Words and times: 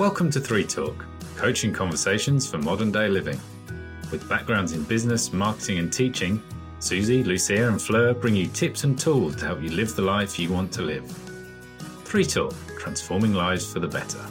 Welcome 0.00 0.30
to 0.30 0.40
Three 0.40 0.64
Talk, 0.64 1.04
coaching 1.36 1.74
conversations 1.74 2.50
for 2.50 2.56
modern 2.56 2.90
day 2.90 3.06
living. 3.06 3.38
With 4.10 4.26
backgrounds 4.30 4.72
in 4.72 4.82
business, 4.84 5.30
marketing, 5.30 5.78
and 5.78 5.92
teaching, 5.92 6.42
Susie, 6.78 7.22
Lucia, 7.22 7.68
and 7.68 7.80
Fleur 7.80 8.14
bring 8.14 8.34
you 8.34 8.46
tips 8.46 8.84
and 8.84 8.98
tools 8.98 9.36
to 9.36 9.44
help 9.44 9.60
you 9.60 9.68
live 9.68 9.94
the 9.94 10.00
life 10.00 10.38
you 10.38 10.50
want 10.50 10.72
to 10.72 10.80
live. 10.80 11.04
Three 12.04 12.24
Talk, 12.24 12.54
transforming 12.78 13.34
lives 13.34 13.70
for 13.70 13.78
the 13.78 13.88
better. 13.88 14.24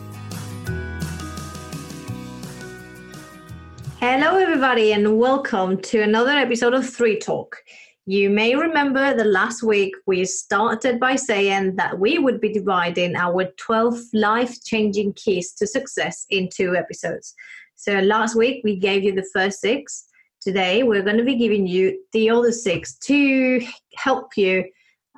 Hello, 4.00 4.40
everybody, 4.40 4.94
and 4.94 5.20
welcome 5.20 5.80
to 5.84 6.02
another 6.02 6.32
episode 6.32 6.74
of 6.74 6.90
Three 6.90 7.20
Talk. 7.20 7.64
You 8.10 8.32
may 8.32 8.56
remember 8.56 9.14
the 9.14 9.24
last 9.24 9.62
week 9.62 9.94
we 10.08 10.26
started 10.26 11.00
by 11.00 11.16
saying 11.16 11.76
that 11.76 12.00
we 12.00 12.18
would 12.18 12.42
be 12.42 12.52
dividing 12.52 13.16
our 13.16 13.46
12 13.58 14.00
life 14.14 14.64
changing 14.64 15.14
keys 15.14 15.54
to 15.60 15.68
success 15.68 16.26
in 16.32 16.50
two 16.52 16.76
episodes. 16.76 17.36
So 17.76 18.00
last 18.00 18.36
week 18.36 18.62
we 18.64 18.78
gave 18.78 19.04
you 19.04 19.14
the 19.14 19.30
first 19.32 19.60
six. 19.60 20.06
Today 20.42 20.82
we're 20.82 21.04
going 21.04 21.18
to 21.20 21.24
be 21.24 21.36
giving 21.36 21.68
you 21.68 22.04
the 22.12 22.32
other 22.32 22.52
six 22.52 22.98
to 23.10 23.62
help 23.94 24.36
you 24.36 24.66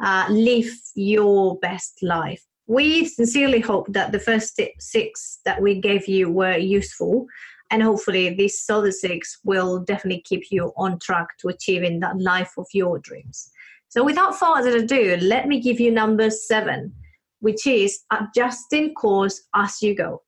uh, 0.03 0.25
live 0.29 0.69
your 0.93 1.57
best 1.59 1.97
life. 2.01 2.43
We 2.67 3.05
sincerely 3.05 3.61
hope 3.61 3.87
that 3.93 4.11
the 4.11 4.19
first 4.19 4.59
six 4.79 5.39
that 5.45 5.61
we 5.61 5.79
gave 5.79 6.09
you 6.09 6.29
were 6.29 6.57
useful 6.57 7.25
and 7.71 7.81
hopefully 7.81 8.29
these 8.35 8.63
other 8.69 8.91
six 8.91 9.39
will 9.43 9.79
definitely 9.79 10.21
keep 10.21 10.51
you 10.51 10.71
on 10.75 10.99
track 10.99 11.37
to 11.39 11.47
achieving 11.47 11.99
that 12.01 12.19
life 12.19 12.53
of 12.57 12.67
your 12.73 12.99
dreams. 12.99 13.49
So 13.87 14.03
without 14.03 14.37
further 14.37 14.77
ado 14.77 15.17
let 15.21 15.47
me 15.47 15.59
give 15.59 15.79
you 15.79 15.91
number 15.91 16.29
seven 16.29 16.93
which 17.39 17.65
is 17.65 18.01
adjusting 18.11 18.93
course 18.93 19.41
as 19.55 19.81
you 19.81 19.95
go. 19.95 20.21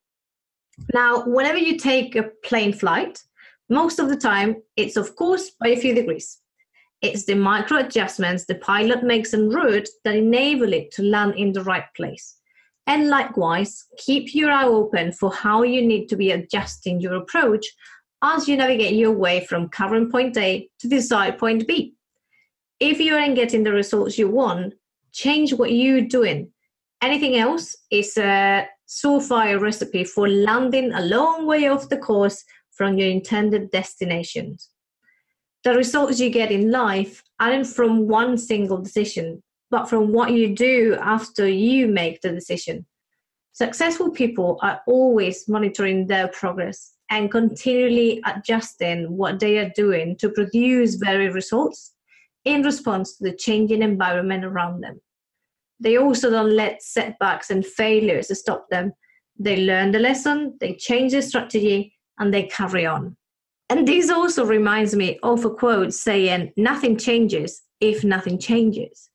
Now 0.93 1.23
whenever 1.25 1.59
you 1.59 1.77
take 1.77 2.15
a 2.15 2.29
plane 2.43 2.73
flight 2.73 3.21
most 3.69 3.99
of 3.99 4.09
the 4.09 4.17
time 4.17 4.55
it's 4.75 4.97
of 4.97 5.15
course 5.15 5.51
by 5.59 5.69
a 5.69 5.79
few 5.79 5.93
degrees. 5.93 6.39
It's 7.01 7.25
the 7.25 7.35
micro 7.35 7.79
adjustments 7.79 8.45
the 8.45 8.55
pilot 8.55 9.03
makes 9.03 9.33
en 9.33 9.49
route 9.49 9.89
that 10.05 10.15
enable 10.15 10.71
it 10.71 10.91
to 10.91 11.03
land 11.03 11.35
in 11.35 11.51
the 11.51 11.63
right 11.63 11.85
place 11.95 12.37
and 12.85 13.07
likewise, 13.07 13.85
keep 13.97 14.35
your 14.35 14.51
eye 14.51 14.65
open 14.65 15.11
for 15.11 15.31
how 15.31 15.63
you 15.63 15.81
need 15.81 16.07
to 16.07 16.17
be 16.17 16.31
adjusting 16.31 16.99
your 16.99 17.15
approach 17.15 17.65
as 18.23 18.47
you 18.47 18.57
navigate 18.57 18.95
your 18.95 19.11
way 19.11 19.45
from 19.45 19.69
current 19.69 20.11
point 20.11 20.37
A 20.37 20.69
to 20.79 20.87
desired 20.87 21.37
point 21.37 21.67
B. 21.67 21.93
If 22.79 22.99
you 22.99 23.15
aren't 23.15 23.35
getting 23.35 23.63
the 23.63 23.71
results 23.71 24.17
you 24.17 24.29
want, 24.29 24.73
change 25.13 25.53
what 25.53 25.71
you're 25.71 26.01
doing. 26.01 26.51
Anything 27.01 27.37
else 27.37 27.75
is 27.91 28.17
a 28.17 28.67
surefire 28.87 29.59
recipe 29.59 30.03
for 30.03 30.27
landing 30.27 30.93
a 30.93 31.01
long 31.01 31.45
way 31.45 31.67
off 31.67 31.89
the 31.89 31.97
course 31.97 32.43
from 32.71 32.97
your 32.97 33.09
intended 33.09 33.71
destinations. 33.71 34.69
The 35.63 35.73
results 35.73 36.19
you 36.19 36.29
get 36.29 36.51
in 36.51 36.71
life 36.71 37.23
aren't 37.39 37.67
from 37.67 38.07
one 38.07 38.37
single 38.37 38.77
decision, 38.77 39.41
but 39.73 39.89
from 39.89 40.13
what 40.13 40.31
you 40.31 40.55
do 40.55 40.95
after 41.01 41.47
you 41.47 41.87
make 41.87 42.21
the 42.21 42.29
decision. 42.29 42.85
Successful 43.53 44.11
people 44.11 44.59
are 44.61 44.81
always 44.85 45.49
monitoring 45.49 46.05
their 46.05 46.27
progress 46.27 46.93
and 47.09 47.31
continually 47.31 48.21
adjusting 48.23 49.17
what 49.17 49.39
they 49.39 49.57
are 49.57 49.71
doing 49.75 50.15
to 50.17 50.29
produce 50.29 50.93
varied 50.93 51.33
results 51.33 51.95
in 52.45 52.61
response 52.61 53.17
to 53.17 53.23
the 53.23 53.35
changing 53.35 53.81
environment 53.81 54.45
around 54.45 54.81
them. 54.81 55.01
They 55.79 55.97
also 55.97 56.29
don't 56.29 56.55
let 56.55 56.83
setbacks 56.83 57.49
and 57.49 57.65
failures 57.65 58.29
stop 58.37 58.67
them. 58.69 58.93
They 59.39 59.65
learn 59.65 59.91
the 59.91 59.97
lesson, 59.97 60.55
they 60.59 60.75
change 60.75 61.13
their 61.13 61.23
strategy, 61.23 61.95
and 62.19 62.31
they 62.31 62.43
carry 62.43 62.85
on. 62.85 63.17
And 63.71 63.87
this 63.87 64.11
also 64.11 64.45
reminds 64.45 64.95
me 64.95 65.17
of 65.23 65.43
a 65.45 65.49
quote 65.49 65.95
saying, 65.95 66.53
Nothing 66.57 66.95
changes 66.95 67.63
if 67.79 68.03
nothing 68.03 68.37
changes. 68.37 69.09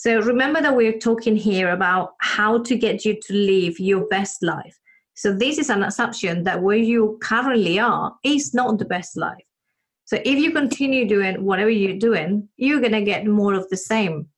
So 0.00 0.20
remember 0.20 0.62
that 0.62 0.76
we're 0.76 0.96
talking 0.96 1.34
here 1.34 1.70
about 1.72 2.14
how 2.20 2.62
to 2.62 2.76
get 2.76 3.04
you 3.04 3.18
to 3.20 3.32
live 3.32 3.80
your 3.80 4.06
best 4.06 4.44
life. 4.44 4.78
So 5.14 5.32
this 5.32 5.58
is 5.58 5.70
an 5.70 5.82
assumption 5.82 6.44
that 6.44 6.62
where 6.62 6.76
you 6.76 7.18
currently 7.20 7.80
are 7.80 8.14
is 8.22 8.54
not 8.54 8.78
the 8.78 8.84
best 8.84 9.16
life. 9.16 9.42
So 10.04 10.18
if 10.24 10.38
you 10.38 10.52
continue 10.52 11.08
doing 11.08 11.44
whatever 11.44 11.70
you're 11.70 11.98
doing, 11.98 12.48
you're 12.56 12.78
going 12.78 12.92
to 12.92 13.02
get 13.02 13.26
more 13.26 13.54
of 13.54 13.68
the 13.70 13.76
same. 13.76 14.28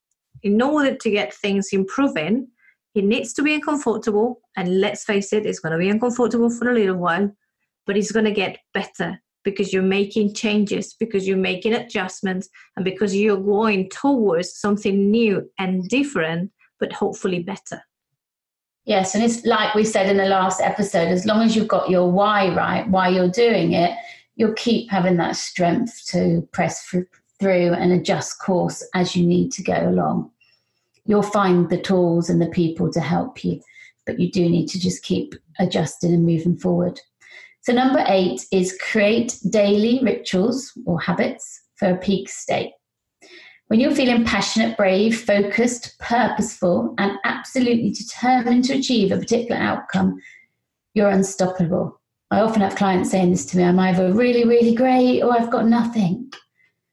In 0.42 0.62
order 0.62 0.94
to 0.94 1.10
get 1.10 1.34
things 1.34 1.68
improving, 1.72 2.48
it 2.94 3.04
needs 3.04 3.34
to 3.34 3.42
be 3.42 3.52
uncomfortable. 3.52 4.40
And 4.56 4.80
let's 4.80 5.04
face 5.04 5.30
it, 5.34 5.44
it's 5.44 5.58
going 5.58 5.72
to 5.72 5.78
be 5.78 5.90
uncomfortable 5.90 6.48
for 6.48 6.70
a 6.70 6.74
little 6.74 6.96
while, 6.96 7.30
but 7.86 7.98
it's 7.98 8.12
going 8.12 8.24
to 8.24 8.32
get 8.32 8.56
better 8.72 9.20
because 9.44 9.72
you're 9.72 9.82
making 9.82 10.34
changes, 10.34 10.94
because 10.94 11.26
you're 11.26 11.36
making 11.36 11.72
adjustments, 11.72 12.48
and 12.76 12.84
because 12.84 13.14
you're 13.14 13.36
going 13.36 13.88
towards 13.90 14.58
something 14.58 15.10
new 15.10 15.50
and 15.58 15.88
different, 15.88 16.50
but 16.78 16.92
hopefully 16.92 17.40
better. 17.40 17.82
Yes, 18.84 19.14
and 19.14 19.22
it's 19.22 19.44
like 19.44 19.74
we 19.74 19.84
said 19.84 20.08
in 20.08 20.16
the 20.16 20.24
last 20.24 20.60
episode 20.60 21.08
as 21.08 21.26
long 21.26 21.42
as 21.42 21.54
you've 21.54 21.68
got 21.68 21.90
your 21.90 22.10
why 22.10 22.54
right, 22.54 22.88
why 22.88 23.08
you're 23.08 23.30
doing 23.30 23.72
it, 23.72 23.96
you'll 24.36 24.54
keep 24.54 24.90
having 24.90 25.16
that 25.18 25.36
strength 25.36 26.06
to 26.06 26.48
press 26.52 26.86
through 27.38 27.72
and 27.72 27.92
adjust 27.92 28.40
course 28.40 28.82
as 28.94 29.14
you 29.14 29.26
need 29.26 29.52
to 29.52 29.62
go 29.62 29.88
along. 29.88 30.30
You'll 31.04 31.22
find 31.22 31.68
the 31.68 31.80
tools 31.80 32.30
and 32.30 32.40
the 32.40 32.48
people 32.48 32.90
to 32.92 33.00
help 33.00 33.44
you, 33.44 33.60
but 34.06 34.18
you 34.18 34.30
do 34.30 34.48
need 34.48 34.66
to 34.68 34.80
just 34.80 35.02
keep 35.02 35.34
adjusting 35.58 36.14
and 36.14 36.24
moving 36.24 36.56
forward. 36.56 37.00
So, 37.62 37.72
number 37.72 38.04
eight 38.06 38.44
is 38.52 38.78
create 38.90 39.38
daily 39.50 40.00
rituals 40.02 40.72
or 40.86 41.00
habits 41.00 41.60
for 41.76 41.90
a 41.90 41.98
peak 41.98 42.28
state. 42.28 42.72
When 43.68 43.78
you're 43.78 43.94
feeling 43.94 44.24
passionate, 44.24 44.76
brave, 44.76 45.20
focused, 45.20 45.96
purposeful, 46.00 46.94
and 46.98 47.12
absolutely 47.24 47.90
determined 47.90 48.64
to 48.64 48.74
achieve 48.74 49.12
a 49.12 49.16
particular 49.16 49.60
outcome, 49.60 50.18
you're 50.94 51.10
unstoppable. 51.10 52.00
I 52.32 52.40
often 52.40 52.62
have 52.62 52.76
clients 52.76 53.10
saying 53.10 53.30
this 53.30 53.46
to 53.46 53.56
me 53.56 53.64
I'm 53.64 53.78
either 53.78 54.12
really, 54.12 54.44
really 54.44 54.74
great 54.74 55.22
or 55.22 55.32
I've 55.32 55.50
got 55.50 55.66
nothing. 55.66 56.32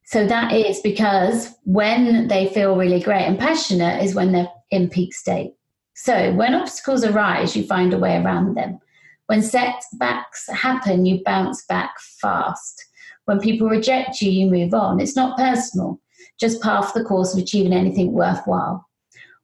So 0.05 0.25
that 0.25 0.53
is 0.53 0.79
because 0.81 1.53
when 1.63 2.27
they 2.27 2.47
feel 2.47 2.77
really 2.77 3.01
great 3.01 3.25
and 3.25 3.37
passionate 3.37 4.03
is 4.03 4.15
when 4.15 4.31
they're 4.31 4.47
in 4.71 4.89
peak 4.89 5.13
state. 5.13 5.53
So 5.95 6.33
when 6.33 6.53
obstacles 6.53 7.03
arise, 7.03 7.55
you 7.55 7.65
find 7.65 7.93
a 7.93 7.97
way 7.97 8.17
around 8.17 8.55
them. 8.55 8.79
When 9.27 9.41
setbacks 9.41 10.49
happen, 10.49 11.05
you 11.05 11.21
bounce 11.23 11.65
back 11.65 11.99
fast. 12.21 12.85
When 13.25 13.39
people 13.41 13.67
reject 13.67 14.21
you, 14.21 14.31
you 14.31 14.49
move 14.49 14.73
on. 14.73 15.01
It's 15.01 15.17
not 15.17 15.37
personal, 15.37 15.99
just 16.39 16.61
part 16.61 16.85
of 16.85 16.93
the 16.93 17.03
course 17.03 17.33
of 17.33 17.39
achieving 17.39 17.73
anything 17.73 18.13
worthwhile. 18.13 18.87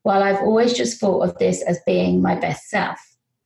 While 0.03 0.23
I've 0.23 0.39
always 0.39 0.73
just 0.73 0.99
thought 0.99 1.27
of 1.27 1.38
this 1.38 1.61
as 1.63 1.81
being 1.85 2.22
my 2.22 2.35
best 2.35 2.69
self, 2.69 2.97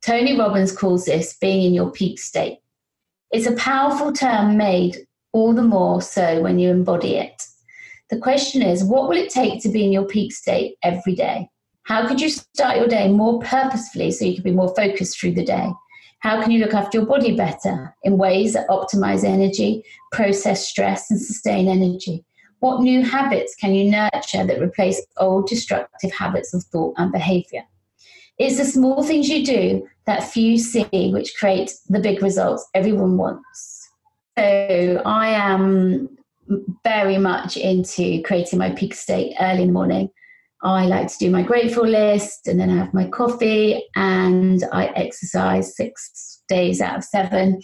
Tony 0.04 0.38
Robbins 0.38 0.72
calls 0.72 1.06
this 1.06 1.36
being 1.42 1.66
in 1.66 1.74
your 1.74 1.92
peak 1.92 2.20
state. 2.20 2.60
It's 3.32 3.48
a 3.48 3.56
powerful 3.56 4.14
term 4.14 4.58
made 4.58 5.08
all 5.34 5.54
the 5.54 5.64
more 5.64 6.04
so 6.04 6.42
when 6.42 6.60
you 6.60 6.70
embody 6.70 7.16
it. 7.16 7.42
The 8.12 8.20
question 8.20 8.62
is, 8.62 8.84
what 8.84 9.10
will 9.10 9.18
it 9.18 9.32
take 9.32 9.62
to 9.64 9.70
be 9.70 9.84
in 9.84 9.92
your 9.92 10.06
peak 10.06 10.32
state 10.34 10.78
every 10.84 11.16
day? 11.16 11.50
How 11.84 12.08
could 12.08 12.22
you 12.22 12.30
start 12.30 12.78
your 12.78 12.88
day 12.88 13.10
more 13.10 13.40
purposefully 13.40 14.12
so 14.12 14.26
you 14.26 14.36
could 14.36 14.44
be 14.44 14.52
more 14.52 14.74
focused 14.76 15.20
through 15.20 15.34
the 15.34 15.44
day? 15.44 15.68
How 16.20 16.42
can 16.42 16.52
you 16.52 16.60
look 16.60 16.74
after 16.74 16.98
your 16.98 17.08
body 17.08 17.36
better 17.36 17.96
in 18.04 18.18
ways 18.18 18.54
that 18.54 18.68
optimize 18.70 19.24
energy, 19.24 19.84
process 20.12 20.68
stress, 20.68 21.12
and 21.12 21.22
sustain 21.22 21.68
energy? 21.68 22.26
What 22.60 22.82
new 22.82 23.04
habits 23.04 23.56
can 23.56 23.76
you 23.76 23.92
nurture 23.92 24.44
that 24.46 24.62
replace 24.62 25.06
old 25.18 25.48
destructive 25.48 26.12
habits 26.12 26.54
of 26.54 26.64
thought 26.64 26.96
and 26.98 27.12
behavior? 27.12 27.64
It's 28.40 28.58
the 28.58 28.66
small 28.66 29.04
things 29.04 29.30
you 29.30 29.46
do 29.46 29.88
that 30.06 30.24
few 30.24 30.58
see 30.58 31.12
which 31.12 31.36
create 31.38 31.74
the 31.90 32.00
big 32.00 32.22
results 32.22 32.68
everyone 32.74 33.18
wants. 33.18 33.90
So 34.38 35.02
I 35.06 35.30
am 35.30 36.10
very 36.84 37.18
much 37.18 37.58
into 37.58 38.22
creating 38.24 38.60
my 38.60 38.72
peak 38.72 38.94
state 38.94 39.36
early 39.40 39.64
in 39.64 39.68
the 39.68 39.74
morning. 39.74 40.10
I 40.64 40.86
like 40.86 41.08
to 41.08 41.18
do 41.20 41.30
my 41.30 41.44
grateful 41.44 41.86
list 41.86 42.48
and 42.48 42.60
then 42.60 42.70
I 42.70 42.78
have 42.78 42.94
my 42.94 43.08
coffee 43.08 43.84
and 43.96 44.64
I 44.72 44.88
exercise 44.88 45.76
six 45.76 46.42
days 46.50 46.82
out 46.82 46.98
of 46.98 47.04
seven 47.04 47.62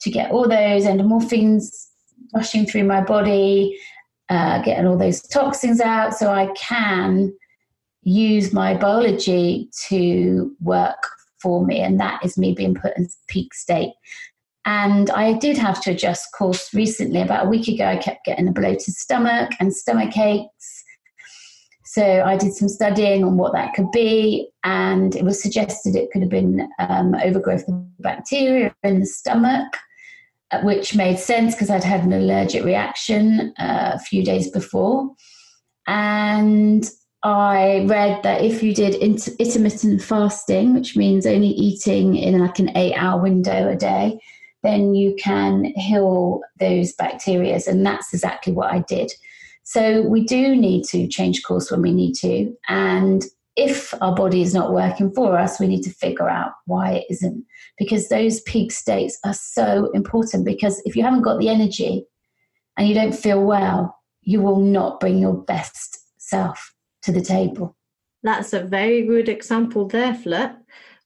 to 0.00 0.10
get 0.10 0.32
all 0.32 0.48
those 0.48 0.84
endorphins 0.84 1.66
rushing 2.34 2.66
through 2.66 2.84
my 2.84 3.00
body, 3.00 3.78
uh, 4.28 4.60
getting 4.62 4.86
all 4.86 4.98
those 4.98 5.22
toxins 5.22 5.80
out 5.80 6.14
so 6.14 6.32
I 6.32 6.48
can 6.56 7.32
use 8.02 8.52
my 8.52 8.74
biology 8.74 9.70
to 9.88 10.56
work 10.60 11.08
for 11.40 11.64
me. 11.64 11.80
And 11.80 12.00
that 12.00 12.24
is 12.24 12.36
me 12.36 12.52
being 12.54 12.74
put 12.74 12.96
in 12.96 13.08
peak 13.28 13.54
state. 13.54 13.92
And 14.64 15.10
I 15.10 15.34
did 15.34 15.58
have 15.58 15.80
to 15.82 15.90
adjust 15.90 16.32
course 16.36 16.72
recently. 16.74 17.20
About 17.20 17.46
a 17.46 17.48
week 17.48 17.68
ago, 17.68 17.84
I 17.84 17.96
kept 17.96 18.24
getting 18.24 18.48
a 18.48 18.52
bloated 18.52 18.94
stomach 18.94 19.50
and 19.60 19.74
stomach 19.74 20.16
aches 20.16 20.81
So 21.92 22.22
I 22.22 22.38
did 22.38 22.54
some 22.54 22.70
studying 22.70 23.22
on 23.22 23.36
what 23.36 23.52
that 23.52 23.74
could 23.74 23.90
be, 23.92 24.48
and 24.64 25.14
it 25.14 25.26
was 25.26 25.42
suggested 25.42 25.94
it 25.94 26.10
could 26.10 26.22
have 26.22 26.30
been 26.30 26.66
um, 26.78 27.14
overgrowth 27.16 27.68
of 27.68 27.84
bacteria 27.98 28.74
in 28.82 29.00
the 29.00 29.04
stomach, 29.04 29.76
uh, 30.52 30.62
which 30.62 30.96
made 30.96 31.18
sense 31.18 31.54
because 31.54 31.68
I'd 31.68 31.84
had 31.84 32.04
an 32.04 32.14
allergic 32.14 32.64
reaction 32.64 33.52
uh, 33.58 33.90
a 33.96 33.98
few 33.98 34.24
days 34.24 34.50
before. 34.50 35.10
And 35.86 36.88
I 37.24 37.84
read 37.86 38.22
that 38.22 38.40
if 38.40 38.62
you 38.62 38.74
did 38.74 38.94
intermittent 38.94 40.00
fasting, 40.00 40.72
which 40.72 40.96
means 40.96 41.26
only 41.26 41.48
eating 41.48 42.16
in 42.16 42.38
like 42.38 42.58
an 42.58 42.74
eight 42.74 42.94
hour 42.94 43.20
window 43.20 43.68
a 43.68 43.76
day, 43.76 44.18
then 44.62 44.94
you 44.94 45.14
can 45.20 45.66
heal 45.76 46.40
those 46.58 46.94
bacteria. 46.94 47.60
And 47.68 47.84
that's 47.84 48.14
exactly 48.14 48.54
what 48.54 48.72
I 48.72 48.78
did. 48.88 49.12
So 49.64 50.02
we 50.02 50.24
do 50.24 50.56
need 50.56 50.84
to 50.86 51.06
change 51.08 51.42
course 51.42 51.70
when 51.70 51.82
we 51.82 51.92
need 51.92 52.14
to. 52.16 52.52
And 52.68 53.24
if 53.56 53.94
our 54.02 54.14
body 54.14 54.42
is 54.42 54.54
not 54.54 54.72
working 54.72 55.12
for 55.12 55.38
us, 55.38 55.60
we 55.60 55.66
need 55.66 55.82
to 55.82 55.90
figure 55.90 56.28
out 56.28 56.52
why 56.66 56.92
it 56.92 57.04
isn't. 57.10 57.44
Because 57.78 58.08
those 58.08 58.40
peak 58.40 58.72
states 58.72 59.18
are 59.24 59.34
so 59.34 59.90
important. 59.92 60.44
Because 60.44 60.82
if 60.84 60.96
you 60.96 61.02
haven't 61.02 61.22
got 61.22 61.38
the 61.38 61.48
energy 61.48 62.04
and 62.76 62.88
you 62.88 62.94
don't 62.94 63.14
feel 63.14 63.42
well, 63.42 63.98
you 64.22 64.40
will 64.40 64.60
not 64.60 65.00
bring 65.00 65.18
your 65.18 65.34
best 65.34 65.98
self 66.18 66.74
to 67.02 67.12
the 67.12 67.20
table. 67.20 67.76
That's 68.22 68.52
a 68.52 68.60
very 68.60 69.04
good 69.06 69.28
example 69.28 69.88
there, 69.88 70.14
Fleur, 70.14 70.56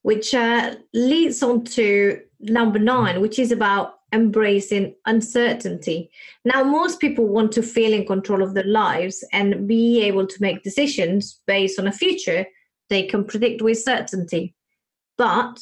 which 0.03 0.35
uh, 0.35 0.77
leads 0.93 1.43
on 1.43 1.65
to 1.65 2.21
number 2.41 2.79
nine, 2.79 3.21
which 3.21 3.39
is 3.39 3.51
about 3.51 3.95
embracing 4.17 4.95
uncertainty. 5.07 6.11
Now, 6.45 6.65
most 6.65 7.01
people 7.01 7.29
want 7.29 7.53
to 7.53 7.63
feel 7.63 7.93
in 7.93 8.07
control 8.07 8.43
of 8.43 8.55
their 8.55 8.65
lives 8.65 9.25
and 9.33 9.69
be 9.69 10.03
able 10.03 10.27
to 10.27 10.43
make 10.43 10.65
decisions 10.65 11.41
based 11.47 11.79
on 11.79 11.87
a 11.87 11.93
future 11.93 12.47
they 12.89 13.05
can 13.05 13.25
predict 13.25 13.63
with 13.63 13.79
certainty. 13.79 14.55
But 15.19 15.61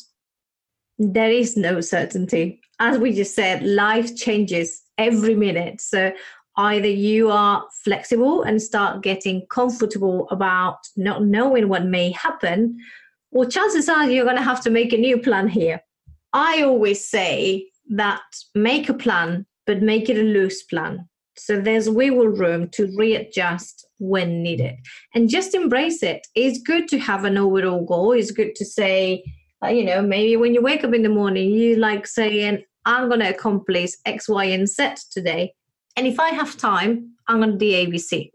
there 0.99 1.31
is 1.31 1.57
no 1.57 1.81
certainty. 1.81 2.61
As 2.79 2.99
we 2.99 3.13
just 3.13 3.35
said, 3.35 3.63
life 3.63 4.17
changes 4.17 4.83
every 4.99 5.35
minute. 5.35 5.81
So 5.81 6.13
either 6.57 6.89
you 6.89 7.31
are 7.31 7.65
flexible 7.83 8.43
and 8.43 8.63
start 8.63 9.03
getting 9.03 9.47
comfortable 9.47 10.29
about 10.31 10.79
not 10.97 11.25
knowing 11.25 11.69
what 11.69 11.85
may 11.85 12.13
happen, 12.13 12.79
or 13.33 13.47
chances 13.47 13.89
are 13.89 14.09
you're 14.09 14.25
going 14.25 14.37
to 14.37 14.43
have 14.43 14.63
to 14.63 14.71
make 14.71 14.93
a 14.93 14.99
new 14.99 15.19
plan 15.19 15.49
here. 15.49 15.83
I 16.33 16.63
always 16.63 17.05
say 17.05 17.69
that 17.91 18.23
make 18.55 18.89
a 18.89 18.95
plan, 18.95 19.47
but 19.67 19.83
make 19.83 20.09
it 20.09 20.19
a 20.19 20.23
loose 20.23 20.63
plan. 20.63 21.09
So 21.37 21.61
there's 21.61 21.91
wiggle 21.91 22.29
room 22.29 22.69
to 22.71 22.93
readjust 22.97 23.87
when 23.99 24.43
needed 24.43 24.77
and 25.15 25.29
just 25.29 25.55
embrace 25.55 26.03
it. 26.03 26.27
It's 26.35 26.61
good 26.61 26.89
to 26.89 26.99
have 26.99 27.25
an 27.25 27.37
overall 27.37 27.85
goal. 27.85 28.13
It's 28.13 28.31
good 28.31 28.55
to 28.57 28.65
say, 28.65 29.25
uh, 29.63 29.69
you 29.69 29.85
know, 29.85 30.01
maybe 30.01 30.37
when 30.37 30.55
you 30.55 30.63
wake 30.63 30.85
up 30.85 30.95
in 30.95 31.03
the 31.03 31.09
morning, 31.09 31.51
you 31.51 31.77
like 31.77 32.07
saying, 32.07 32.63
I'm 32.85 33.09
going 33.09 33.21
to 33.21 33.31
accomplish 33.31 33.91
X, 34.05 34.29
Y, 34.29 34.45
and 34.45 34.69
Z 34.69 34.95
today. 35.11 35.55
And 35.97 36.07
if 36.07 36.21
I 36.21 36.31
have 36.31 36.57
time, 36.57 37.15
I'm 37.27 37.39
going 37.39 37.53
to 37.53 37.59
do 37.59 37.67
ABC. 37.67 38.31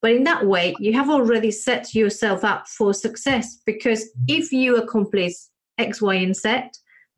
But 0.00 0.12
in 0.12 0.24
that 0.24 0.46
way, 0.46 0.74
you 0.80 0.92
have 0.94 1.08
already 1.08 1.52
set 1.52 1.94
yourself 1.94 2.42
up 2.42 2.66
for 2.66 2.92
success 2.92 3.60
because 3.64 4.10
if 4.26 4.50
you 4.52 4.76
accomplish 4.76 5.34
X, 5.78 6.02
Y, 6.02 6.14
and 6.16 6.34
Z, 6.34 6.62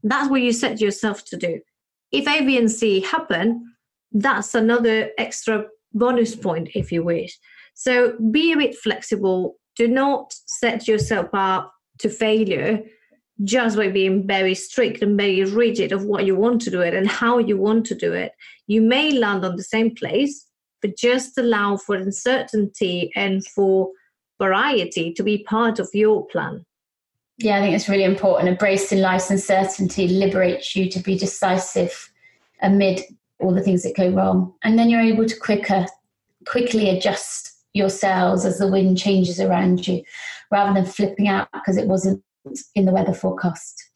that's 0.02 0.28
what 0.28 0.42
you 0.42 0.52
set 0.52 0.81
yourself 0.81 1.25
to 1.26 1.36
do. 1.36 1.60
If 2.14 2.28
A, 2.28 2.44
B, 2.44 2.56
and 2.56 2.70
C 2.70 3.00
happen, 3.00 3.75
that's 4.12 4.55
another 4.55 5.11
extra 5.19 5.66
bonus 5.93 6.37
point, 6.37 6.69
if 6.75 6.93
you 6.93 7.02
wish. 7.02 7.37
So 7.75 8.16
be 8.31 8.52
a 8.52 8.56
bit 8.56 8.76
flexible. 8.76 9.56
Do 9.76 9.88
not 9.88 10.32
set 10.46 10.87
yourself 10.87 11.28
up 11.32 11.72
to 11.99 12.08
failure 12.08 12.84
just 13.43 13.76
by 13.76 13.88
being 13.88 14.28
very 14.28 14.55
strict 14.55 15.02
and 15.02 15.16
very 15.16 15.44
rigid 15.44 15.90
of 15.90 16.05
what 16.05 16.25
you 16.25 16.37
want 16.37 16.62
to 16.62 16.70
do 16.70 16.81
it 16.81 16.94
and 16.94 17.08
how 17.08 17.38
you 17.38 17.56
want 17.56 17.84
to 17.87 17.96
do 17.96 18.12
it. 18.12 18.31
You 18.69 18.81
may 18.81 19.10
land 19.10 19.44
on 19.44 19.56
the 19.56 19.64
same 19.64 19.93
place, 19.93 20.46
but 20.82 20.96
just 20.96 21.37
allow 21.37 21.76
for 21.76 21.96
uncertainty 21.96 23.10
and 23.17 23.44
for 23.44 23.90
variety 24.40 25.12
to 25.14 25.25
be 25.25 25.43
part 25.43 25.81
of 25.81 25.88
your 25.93 26.26
plan. 26.26 26.64
Yeah, 27.38 27.58
I 27.58 27.60
think 27.60 27.75
it's 27.75 27.88
really 27.88 28.04
important. 28.04 28.48
Embracing 28.48 29.00
life's 29.00 29.31
uncertainty 29.31 30.08
liberates 30.08 30.76
you 30.76 30.88
to 30.90 31.00
be 31.00 31.19
decisive 31.19 32.12
amid 32.62 33.02
all 33.40 33.52
the 33.52 33.62
things 33.62 33.82
that 33.82 33.96
go 33.96 34.08
wrong. 34.10 34.54
And 34.62 34.78
then 34.78 34.88
you're 34.88 35.00
able 35.00 35.26
to 35.26 35.38
quicker, 35.40 35.86
quickly 36.46 36.90
adjust 36.90 37.52
yourselves 37.72 38.44
as 38.44 38.58
the 38.58 38.69
wind 38.69 38.98
changes 38.98 39.40
around 39.40 39.86
you 39.86 40.02
rather 40.50 40.72
than 40.72 40.90
flipping 40.90 41.28
out 41.28 41.48
because 41.52 41.76
it 41.76 41.88
wasn't 41.88 42.22
in 42.75 42.84
the 42.84 42.92
weather 42.92 43.12
forecast. 43.12 43.90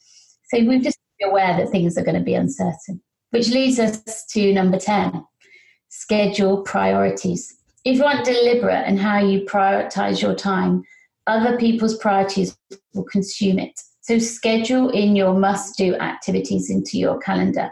So 0.53 0.65
we've 0.65 0.83
just 0.83 0.99
be 1.19 1.27
aware 1.27 1.57
that 1.57 1.71
things 1.71 1.97
are 1.97 2.05
going 2.05 2.19
to 2.19 2.25
be 2.25 2.35
uncertain, 2.35 3.01
which 3.31 3.49
leads 3.51 3.79
us 3.79 4.25
to 4.27 4.53
number 4.53 4.79
10 4.79 5.25
schedule 5.91 6.63
priorities. 6.63 7.57
If 7.85 7.97
you 7.97 8.05
want 8.05 8.25
deliberate 8.25 8.87
in 8.87 8.97
how 8.97 9.19
you 9.19 9.43
prioritize 9.43 10.21
your 10.21 10.35
time, 10.35 10.83
other 11.27 11.57
people's 11.59 11.97
priorities 11.99 12.57
will 12.99 13.05
consume 13.05 13.59
it. 13.59 13.81
So 14.03 14.19
schedule 14.19 14.91
in 14.91 15.17
your 15.17 15.35
must 15.35 15.77
do 15.79 15.95
activities 15.97 16.71
into 16.71 16.99
your 16.99 17.19
calendar. 17.19 17.71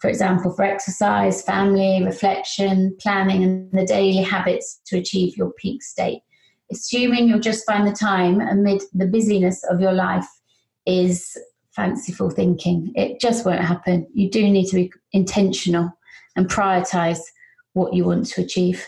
For 0.00 0.08
example, 0.08 0.52
for 0.54 0.64
exercise, 0.64 1.42
family, 1.42 2.02
reflection, 2.04 2.96
planning, 3.00 3.44
and 3.44 3.72
the 3.72 3.86
daily 3.86 4.22
habits 4.22 4.80
to 4.86 4.98
achieve 4.98 5.36
your 5.36 5.52
peak 5.52 5.82
state. 5.82 6.22
Assuming 6.72 7.28
you'll 7.28 7.38
just 7.38 7.66
find 7.66 7.86
the 7.86 7.92
time 7.92 8.40
amid 8.40 8.82
the 8.92 9.06
busyness 9.06 9.62
of 9.70 9.80
your 9.80 9.92
life 9.92 10.26
is 10.86 11.36
fanciful 11.76 12.30
thinking. 12.30 12.92
It 12.94 13.20
just 13.20 13.44
won't 13.44 13.60
happen. 13.60 14.06
You 14.14 14.30
do 14.30 14.48
need 14.48 14.66
to 14.70 14.76
be 14.76 14.92
intentional 15.12 15.92
and 16.34 16.48
prioritize 16.48 17.20
what 17.74 17.92
you 17.92 18.04
want 18.04 18.26
to 18.26 18.42
achieve. 18.42 18.86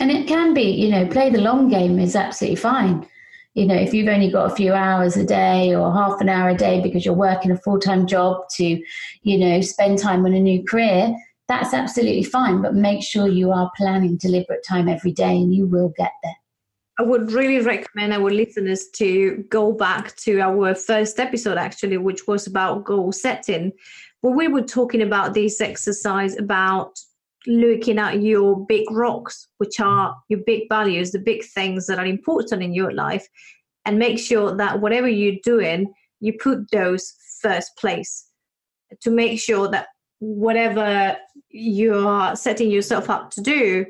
And 0.00 0.10
it 0.10 0.26
can 0.26 0.54
be, 0.54 0.62
you 0.62 0.90
know, 0.90 1.06
play 1.06 1.30
the 1.30 1.40
long 1.40 1.68
game 1.68 1.98
is 1.98 2.16
absolutely 2.16 2.56
fine 2.56 3.06
you 3.54 3.66
know, 3.66 3.74
if 3.76 3.94
you've 3.94 4.08
only 4.08 4.30
got 4.30 4.50
a 4.50 4.54
few 4.54 4.72
hours 4.72 5.16
a 5.16 5.24
day 5.24 5.74
or 5.74 5.92
half 5.92 6.20
an 6.20 6.28
hour 6.28 6.50
a 6.50 6.56
day 6.56 6.80
because 6.80 7.04
you're 7.04 7.14
working 7.14 7.52
a 7.52 7.56
full 7.56 7.78
time 7.78 8.06
job 8.06 8.48
to, 8.56 8.82
you 9.22 9.38
know, 9.38 9.60
spend 9.60 9.98
time 9.98 10.26
on 10.26 10.34
a 10.34 10.40
new 10.40 10.62
career, 10.64 11.14
that's 11.46 11.72
absolutely 11.72 12.24
fine. 12.24 12.62
But 12.62 12.74
make 12.74 13.02
sure 13.02 13.28
you 13.28 13.52
are 13.52 13.70
planning 13.76 14.16
deliberate 14.16 14.64
time 14.66 14.88
every 14.88 15.12
day 15.12 15.36
and 15.36 15.54
you 15.54 15.66
will 15.66 15.92
get 15.96 16.10
there. 16.22 16.36
I 16.98 17.02
would 17.02 17.32
really 17.32 17.60
recommend 17.60 18.12
our 18.12 18.30
listeners 18.30 18.86
to 18.94 19.44
go 19.48 19.72
back 19.72 20.16
to 20.18 20.40
our 20.40 20.74
first 20.74 21.18
episode, 21.18 21.58
actually, 21.58 21.96
which 21.96 22.26
was 22.26 22.46
about 22.46 22.84
goal 22.84 23.10
setting, 23.12 23.72
where 24.20 24.34
we 24.34 24.48
were 24.48 24.62
talking 24.62 25.02
about 25.02 25.34
this 25.34 25.60
exercise 25.60 26.38
about 26.38 26.98
looking 27.46 27.98
at 27.98 28.22
your 28.22 28.64
big 28.66 28.90
rocks, 28.90 29.48
which 29.58 29.76
mm. 29.78 29.86
are 29.86 30.16
your 30.28 30.40
big 30.46 30.68
values, 30.68 31.10
the 31.10 31.18
big 31.18 31.44
things 31.44 31.86
that 31.86 31.98
are 31.98 32.06
important 32.06 32.62
in 32.62 32.74
your 32.74 32.92
life, 32.92 33.26
and 33.84 33.98
make 33.98 34.18
sure 34.18 34.56
that 34.56 34.80
whatever 34.80 35.08
you're 35.08 35.40
doing, 35.42 35.92
you 36.20 36.32
put 36.32 36.70
those 36.70 37.14
first 37.40 37.76
place 37.76 38.26
to 39.02 39.10
make 39.10 39.38
sure 39.38 39.68
that 39.68 39.88
whatever 40.20 41.16
you're 41.50 42.34
setting 42.36 42.70
yourself 42.70 43.10
up 43.10 43.30
to 43.30 43.40
do, 43.40 43.84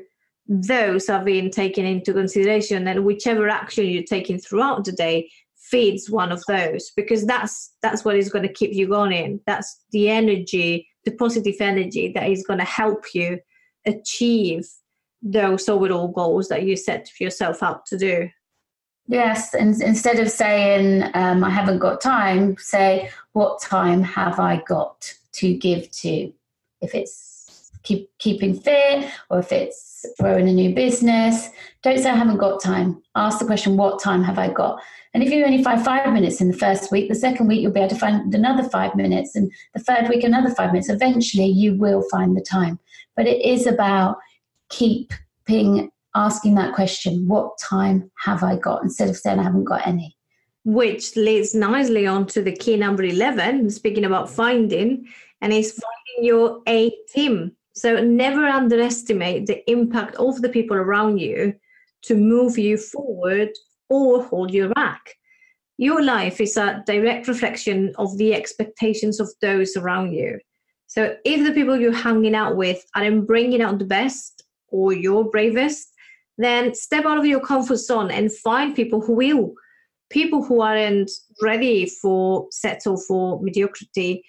those 0.47 1.09
are 1.09 1.23
being 1.23 1.49
taken 1.49 1.85
into 1.85 2.13
consideration, 2.13 2.87
and 2.87 3.05
whichever 3.05 3.49
action 3.49 3.85
you're 3.85 4.03
taking 4.03 4.37
throughout 4.37 4.85
the 4.85 4.91
day 4.91 5.29
feeds 5.57 6.09
one 6.09 6.31
of 6.31 6.43
those 6.47 6.91
because 6.95 7.25
that's 7.25 7.73
that's 7.81 8.05
what 8.05 8.15
is 8.15 8.29
going 8.29 8.45
to 8.47 8.53
keep 8.53 8.71
you 8.71 8.87
going 8.87 9.39
that's 9.47 9.81
the 9.91 10.09
energy 10.09 10.87
the 11.05 11.11
positive 11.11 11.55
energy 11.59 12.11
that 12.13 12.29
is 12.29 12.45
going 12.45 12.59
to 12.59 12.65
help 12.65 13.13
you 13.13 13.39
achieve 13.85 14.67
those 15.21 15.69
overall 15.69 16.07
goals 16.07 16.49
that 16.49 16.63
you 16.63 16.75
set 16.75 17.09
yourself 17.19 17.63
up 17.63 17.85
to 17.85 17.97
do. 17.97 18.29
Yes, 19.07 19.53
and 19.53 19.79
instead 19.81 20.19
of 20.19 20.31
saying 20.31 21.03
um, 21.13 21.43
I 21.43 21.49
haven't 21.49 21.79
got 21.79 22.01
time, 22.01 22.57
say 22.57 23.11
what 23.33 23.61
time 23.61 24.01
have 24.01 24.39
I 24.39 24.63
got 24.67 25.13
to 25.33 25.55
give 25.55 25.91
to? 25.91 26.33
If 26.81 26.95
it's 26.95 27.34
keep 27.85 28.09
keeping 28.19 28.59
fit, 28.59 29.09
or 29.29 29.39
if 29.39 29.51
it's 29.51 30.05
growing 30.19 30.49
a 30.49 30.53
new 30.53 30.75
business, 30.75 31.49
don't 31.83 31.99
say 31.99 32.09
I 32.09 32.15
haven't 32.15 32.37
got 32.37 32.61
time. 32.61 33.01
Ask 33.15 33.39
the 33.39 33.45
question, 33.45 33.77
what 33.77 34.01
time 34.01 34.23
have 34.23 34.37
I 34.37 34.51
got? 34.51 34.81
And 35.13 35.23
if 35.23 35.31
you 35.31 35.45
only 35.45 35.63
find 35.63 35.83
five 35.83 36.11
minutes 36.11 36.41
in 36.41 36.49
the 36.49 36.57
first 36.57 36.91
week, 36.91 37.07
the 37.07 37.15
second 37.15 37.47
week 37.47 37.61
you'll 37.61 37.71
be 37.71 37.79
able 37.79 37.89
to 37.89 37.95
find 37.95 38.33
another 38.33 38.67
five 38.67 38.95
minutes, 38.95 39.35
and 39.35 39.49
the 39.73 39.79
third 39.79 40.09
week 40.09 40.23
another 40.23 40.53
five 40.53 40.73
minutes. 40.73 40.89
Eventually, 40.89 41.45
you 41.45 41.75
will 41.75 42.03
find 42.11 42.35
the 42.35 42.41
time. 42.41 42.79
But 43.15 43.27
it 43.27 43.41
is 43.45 43.65
about 43.65 44.17
keeping 44.69 45.89
asking 46.15 46.55
that 46.55 46.73
question: 46.75 47.27
What 47.27 47.57
time 47.59 48.11
have 48.25 48.43
I 48.43 48.57
got? 48.57 48.83
Instead 48.83 49.09
of 49.09 49.15
saying 49.15 49.39
I 49.39 49.43
haven't 49.43 49.63
got 49.63 49.87
any. 49.87 50.17
Which 50.65 51.15
leads 51.15 51.55
nicely 51.55 52.07
on 52.07 52.25
to 52.27 52.41
the 52.41 52.51
key 52.51 52.75
number 52.75 53.03
eleven. 53.03 53.69
Speaking 53.69 54.03
about 54.03 54.29
finding, 54.29 55.07
and 55.39 55.53
is 55.53 55.71
finding 55.71 56.27
your 56.27 56.61
A 56.67 56.91
team. 57.13 57.53
So 57.75 58.01
never 58.01 58.45
underestimate 58.45 59.47
the 59.47 59.69
impact 59.69 60.15
of 60.15 60.41
the 60.41 60.49
people 60.49 60.77
around 60.77 61.19
you 61.19 61.53
to 62.03 62.15
move 62.15 62.57
you 62.57 62.77
forward 62.77 63.49
or 63.89 64.23
hold 64.23 64.53
you 64.53 64.69
back. 64.69 65.15
Your 65.77 66.01
life 66.01 66.39
is 66.39 66.55
a 66.55 66.83
direct 66.85 67.27
reflection 67.27 67.93
of 67.97 68.17
the 68.17 68.33
expectations 68.33 69.19
of 69.19 69.29
those 69.41 69.75
around 69.75 70.13
you. 70.13 70.39
So 70.87 71.17
if 71.25 71.45
the 71.45 71.53
people 71.53 71.77
you're 71.77 71.91
hanging 71.91 72.35
out 72.35 72.55
with 72.55 72.85
aren't 72.95 73.27
bringing 73.27 73.61
out 73.61 73.79
the 73.79 73.85
best 73.85 74.43
or 74.69 74.93
your 74.93 75.29
bravest, 75.29 75.89
then 76.37 76.73
step 76.73 77.05
out 77.05 77.17
of 77.17 77.25
your 77.25 77.41
comfort 77.41 77.77
zone 77.77 78.11
and 78.11 78.31
find 78.31 78.75
people 78.75 79.01
who 79.01 79.13
will. 79.13 79.53
People 80.09 80.43
who 80.43 80.61
aren't 80.61 81.11
ready 81.41 81.87
for 81.87 82.47
settle 82.51 82.95
for 82.95 83.41
mediocrity 83.41 84.23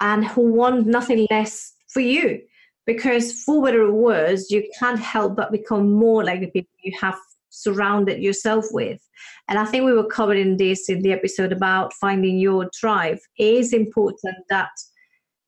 and 0.00 0.26
who 0.26 0.52
want 0.52 0.86
nothing 0.86 1.26
less 1.30 1.72
for 1.88 2.00
you. 2.00 2.42
Because 2.86 3.42
for 3.42 3.64
better 3.64 3.82
or 3.82 3.92
worse, 3.92 4.50
you 4.50 4.68
can't 4.78 4.98
help 4.98 5.36
but 5.36 5.52
become 5.52 5.92
more 5.92 6.24
like 6.24 6.40
the 6.40 6.50
people 6.50 6.70
you 6.82 6.96
have 7.00 7.18
surrounded 7.50 8.22
yourself 8.22 8.66
with. 8.70 9.00
And 9.48 9.58
I 9.58 9.64
think 9.64 9.84
we 9.84 9.92
were 9.92 10.06
covering 10.06 10.56
this 10.56 10.88
in 10.88 11.02
the 11.02 11.12
episode 11.12 11.52
about 11.52 11.92
finding 11.94 12.38
your 12.38 12.70
tribe. 12.74 13.18
It 13.38 13.54
is 13.54 13.72
important 13.72 14.36
that 14.50 14.70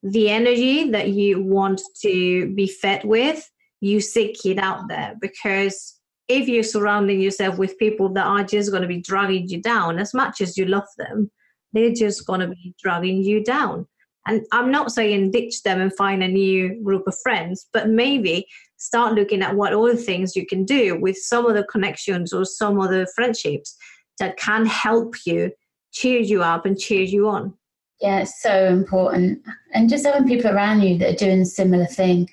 the 0.02 0.30
energy 0.30 0.90
that 0.90 1.10
you 1.10 1.42
want 1.42 1.82
to 2.02 2.54
be 2.54 2.66
fed 2.66 3.04
with, 3.04 3.48
you 3.80 4.00
seek 4.00 4.44
it 4.44 4.58
out 4.58 4.88
there 4.88 5.14
because 5.20 5.98
if 6.28 6.46
you're 6.48 6.62
surrounding 6.62 7.20
yourself 7.20 7.58
with 7.58 7.78
people 7.78 8.08
that 8.10 8.26
are 8.26 8.44
just 8.44 8.70
going 8.70 8.82
to 8.82 8.88
be 8.88 9.00
dragging 9.00 9.48
you 9.48 9.60
down, 9.60 9.98
as 9.98 10.12
much 10.12 10.40
as 10.40 10.56
you 10.56 10.66
love 10.66 10.88
them, 10.98 11.30
they're 11.72 11.92
just 11.92 12.26
going 12.26 12.40
to 12.40 12.48
be 12.48 12.74
dragging 12.82 13.22
you 13.22 13.42
down. 13.42 13.86
And 14.28 14.46
I'm 14.52 14.70
not 14.70 14.92
saying 14.92 15.30
ditch 15.30 15.62
them 15.62 15.80
and 15.80 15.94
find 15.96 16.22
a 16.22 16.28
new 16.28 16.80
group 16.84 17.06
of 17.06 17.18
friends, 17.22 17.66
but 17.72 17.88
maybe 17.88 18.46
start 18.76 19.14
looking 19.14 19.42
at 19.42 19.56
what 19.56 19.72
other 19.72 19.96
things 19.96 20.36
you 20.36 20.46
can 20.46 20.64
do 20.64 21.00
with 21.00 21.16
some 21.16 21.46
of 21.46 21.54
the 21.54 21.64
connections 21.64 22.32
or 22.32 22.44
some 22.44 22.78
other 22.78 23.06
friendships 23.14 23.76
that 24.18 24.36
can 24.36 24.66
help 24.66 25.14
you 25.26 25.50
cheer 25.92 26.20
you 26.20 26.42
up 26.42 26.66
and 26.66 26.78
cheer 26.78 27.02
you 27.02 27.28
on. 27.28 27.54
Yeah, 28.00 28.20
it's 28.20 28.40
so 28.42 28.66
important. 28.66 29.42
And 29.72 29.88
just 29.88 30.06
having 30.06 30.28
people 30.28 30.50
around 30.50 30.82
you 30.82 30.98
that 30.98 31.14
are 31.14 31.24
doing 31.24 31.40
a 31.40 31.46
similar 31.46 31.86
thing, 31.86 32.30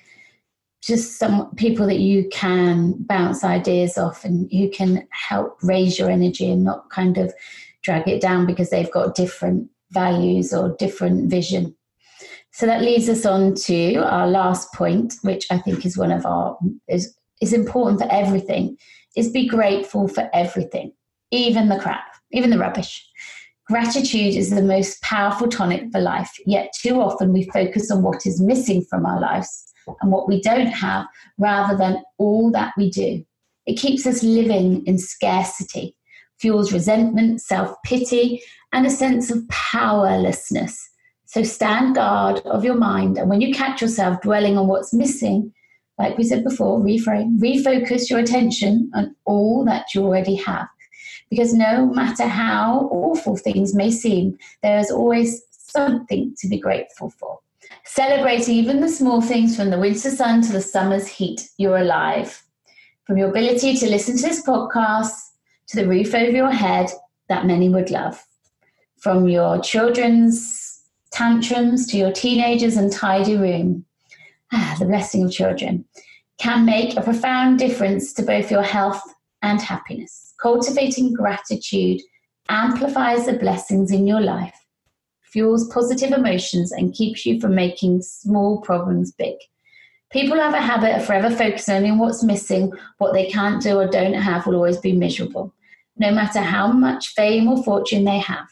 just 0.82 1.18
some 1.18 1.54
people 1.56 1.86
that 1.86 1.98
you 1.98 2.28
can 2.30 2.94
bounce 3.04 3.42
ideas 3.42 3.98
off 3.98 4.24
and 4.24 4.50
who 4.52 4.68
can 4.70 5.08
help 5.10 5.58
raise 5.62 5.98
your 5.98 6.10
energy 6.10 6.50
and 6.50 6.62
not 6.62 6.90
kind 6.90 7.18
of 7.18 7.32
drag 7.82 8.06
it 8.06 8.20
down 8.20 8.46
because 8.46 8.70
they've 8.70 8.92
got 8.92 9.14
different 9.14 9.68
values 9.90 10.52
or 10.52 10.76
different 10.78 11.30
vision. 11.30 11.75
So 12.56 12.64
that 12.64 12.80
leads 12.80 13.06
us 13.10 13.26
on 13.26 13.54
to 13.66 13.96
our 13.96 14.26
last 14.26 14.72
point, 14.72 15.16
which 15.20 15.46
I 15.50 15.58
think 15.58 15.84
is 15.84 15.98
one 15.98 16.10
of 16.10 16.24
our 16.24 16.56
is 16.88 17.14
is 17.42 17.52
important 17.52 18.00
for 18.00 18.10
everything, 18.10 18.78
is 19.14 19.30
be 19.30 19.46
grateful 19.46 20.08
for 20.08 20.30
everything, 20.32 20.94
even 21.30 21.68
the 21.68 21.78
crap, 21.78 22.06
even 22.32 22.48
the 22.48 22.58
rubbish. 22.58 23.06
Gratitude 23.66 24.36
is 24.36 24.48
the 24.48 24.62
most 24.62 25.02
powerful 25.02 25.48
tonic 25.48 25.92
for 25.92 26.00
life, 26.00 26.32
yet 26.46 26.72
too 26.80 26.98
often 26.98 27.34
we 27.34 27.50
focus 27.50 27.90
on 27.90 28.02
what 28.02 28.24
is 28.24 28.40
missing 28.40 28.82
from 28.88 29.04
our 29.04 29.20
lives 29.20 29.70
and 30.00 30.10
what 30.10 30.26
we 30.26 30.40
don't 30.40 30.68
have 30.68 31.04
rather 31.36 31.76
than 31.76 32.02
all 32.16 32.50
that 32.52 32.72
we 32.78 32.88
do. 32.88 33.22
It 33.66 33.74
keeps 33.74 34.06
us 34.06 34.22
living 34.22 34.82
in 34.86 34.96
scarcity, 34.96 35.94
fuels 36.40 36.72
resentment, 36.72 37.42
self 37.42 37.76
pity, 37.84 38.40
and 38.72 38.86
a 38.86 38.90
sense 38.90 39.30
of 39.30 39.46
powerlessness 39.50 40.88
so 41.26 41.42
stand 41.42 41.96
guard 41.96 42.38
of 42.46 42.64
your 42.64 42.76
mind. 42.76 43.18
And 43.18 43.28
when 43.28 43.40
you 43.40 43.52
catch 43.52 43.82
yourself 43.82 44.20
dwelling 44.22 44.56
on 44.56 44.68
what's 44.68 44.94
missing, 44.94 45.52
like 45.98 46.16
we 46.16 46.24
said 46.24 46.44
before, 46.44 46.80
reframe, 46.80 47.38
refocus 47.38 48.08
your 48.08 48.20
attention 48.20 48.90
on 48.94 49.14
all 49.24 49.64
that 49.64 49.94
you 49.94 50.04
already 50.04 50.36
have. 50.36 50.68
Because 51.28 51.52
no 51.52 51.86
matter 51.86 52.26
how 52.26 52.88
awful 52.92 53.36
things 53.36 53.74
may 53.74 53.90
seem, 53.90 54.38
there 54.62 54.78
is 54.78 54.90
always 54.90 55.42
something 55.50 56.34
to 56.38 56.48
be 56.48 56.58
grateful 56.58 57.10
for. 57.10 57.40
Celebrate 57.84 58.48
even 58.48 58.80
the 58.80 58.88
small 58.88 59.20
things 59.20 59.56
from 59.56 59.70
the 59.70 59.78
winter 59.78 60.10
sun 60.10 60.42
to 60.42 60.52
the 60.52 60.60
summer's 60.60 61.08
heat, 61.08 61.48
you're 61.58 61.78
alive. 61.78 62.42
From 63.04 63.18
your 63.18 63.30
ability 63.30 63.76
to 63.76 63.88
listen 63.88 64.16
to 64.16 64.22
this 64.22 64.44
podcast 64.44 65.14
to 65.68 65.76
the 65.76 65.88
roof 65.88 66.14
over 66.14 66.30
your 66.30 66.50
head 66.50 66.90
that 67.28 67.46
many 67.46 67.68
would 67.68 67.90
love. 67.90 68.24
From 68.98 69.28
your 69.28 69.60
children's 69.60 70.65
tantrums 71.16 71.86
to 71.86 71.96
your 71.96 72.12
teenagers 72.12 72.76
and 72.76 72.92
tidy 72.92 73.38
room. 73.38 73.82
Ah, 74.52 74.76
the 74.78 74.84
blessing 74.84 75.24
of 75.24 75.32
children 75.32 75.82
can 76.38 76.66
make 76.66 76.94
a 76.94 77.00
profound 77.00 77.58
difference 77.58 78.12
to 78.12 78.22
both 78.22 78.50
your 78.50 78.62
health 78.62 79.00
and 79.40 79.62
happiness. 79.62 80.34
Cultivating 80.42 81.14
gratitude 81.14 82.02
amplifies 82.50 83.24
the 83.24 83.32
blessings 83.32 83.90
in 83.90 84.06
your 84.06 84.20
life, 84.20 84.54
fuels 85.22 85.66
positive 85.68 86.12
emotions, 86.12 86.70
and 86.70 86.92
keeps 86.92 87.24
you 87.24 87.40
from 87.40 87.54
making 87.54 88.02
small 88.02 88.60
problems 88.60 89.10
big. 89.10 89.36
People 90.12 90.36
have 90.36 90.52
a 90.52 90.60
habit 90.60 90.96
of 90.96 91.06
forever 91.06 91.34
focusing 91.34 91.76
only 91.76 91.88
on 91.88 91.98
what's 91.98 92.22
missing, 92.22 92.70
what 92.98 93.14
they 93.14 93.30
can't 93.30 93.62
do 93.62 93.78
or 93.78 93.88
don't 93.88 94.12
have 94.12 94.46
will 94.46 94.56
always 94.56 94.76
be 94.76 94.92
miserable, 94.92 95.54
no 95.96 96.10
matter 96.10 96.40
how 96.40 96.70
much 96.70 97.14
fame 97.14 97.48
or 97.48 97.64
fortune 97.64 98.04
they 98.04 98.18
have. 98.18 98.48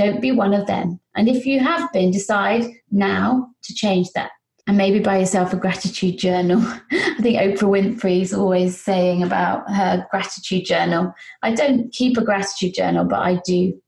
Don't 0.00 0.22
be 0.22 0.32
one 0.32 0.54
of 0.54 0.66
them. 0.66 0.98
And 1.14 1.28
if 1.28 1.44
you 1.44 1.60
have 1.60 1.92
been, 1.92 2.10
decide 2.10 2.64
now 2.90 3.50
to 3.64 3.74
change 3.74 4.10
that. 4.12 4.30
And 4.66 4.78
maybe 4.78 4.98
buy 4.98 5.18
yourself 5.18 5.52
a 5.52 5.58
gratitude 5.58 6.18
journal. 6.18 6.62
I 6.90 7.16
think 7.20 7.38
Oprah 7.38 7.68
Winfrey 7.68 8.22
is 8.22 8.32
always 8.32 8.80
saying 8.80 9.22
about 9.22 9.70
her 9.70 10.06
gratitude 10.10 10.64
journal. 10.64 11.12
I 11.42 11.52
don't 11.54 11.92
keep 11.92 12.16
a 12.16 12.24
gratitude 12.24 12.72
journal, 12.76 13.04
but 13.04 13.18
I 13.18 13.42
do 13.44 13.78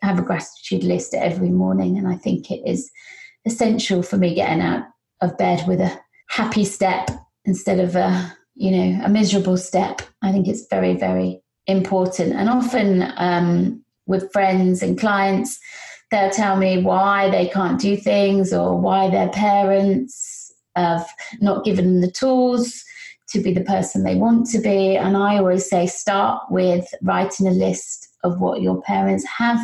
have 0.00 0.18
a 0.18 0.22
gratitude 0.22 0.82
list 0.82 1.12
every 1.12 1.50
morning. 1.50 1.98
And 1.98 2.08
I 2.08 2.16
think 2.16 2.50
it 2.50 2.62
is 2.66 2.90
essential 3.44 4.02
for 4.02 4.16
me 4.16 4.34
getting 4.34 4.62
out 4.62 4.84
of 5.20 5.36
bed 5.36 5.68
with 5.68 5.82
a 5.82 6.00
happy 6.30 6.64
step 6.64 7.10
instead 7.44 7.80
of 7.80 7.96
a 7.96 8.34
you 8.54 8.70
know 8.70 9.04
a 9.04 9.08
miserable 9.08 9.56
step 9.56 10.02
i 10.22 10.30
think 10.30 10.46
it's 10.46 10.66
very 10.68 10.94
very 10.94 11.40
important 11.66 12.34
and 12.34 12.48
often 12.48 13.12
um, 13.16 13.82
with 14.10 14.32
friends 14.32 14.82
and 14.82 14.98
clients, 14.98 15.58
they'll 16.10 16.30
tell 16.30 16.56
me 16.56 16.82
why 16.82 17.30
they 17.30 17.48
can't 17.48 17.80
do 17.80 17.96
things 17.96 18.52
or 18.52 18.78
why 18.78 19.08
their 19.08 19.30
parents 19.30 20.52
have 20.76 21.08
not 21.40 21.64
given 21.64 21.84
them 21.86 22.00
the 22.00 22.10
tools 22.10 22.84
to 23.30 23.40
be 23.40 23.54
the 23.54 23.62
person 23.62 24.02
they 24.02 24.16
want 24.16 24.46
to 24.50 24.58
be. 24.58 24.96
And 24.96 25.16
I 25.16 25.38
always 25.38 25.68
say 25.68 25.86
start 25.86 26.42
with 26.50 26.86
writing 27.02 27.46
a 27.46 27.52
list 27.52 28.08
of 28.24 28.40
what 28.40 28.60
your 28.60 28.82
parents 28.82 29.24
have 29.26 29.60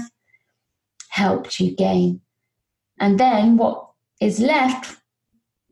helped 1.09 1.59
you 1.61 1.75
gain. 1.75 2.21
And 3.01 3.19
then 3.19 3.57
what 3.57 3.89
is 4.21 4.39
left, 4.39 4.97